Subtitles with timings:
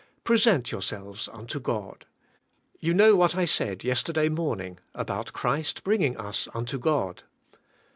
[0.21, 2.07] ^^ Present yourselves unto God.
[2.79, 7.21] You know what I said yesterday morning about Christ bring ing us unto God.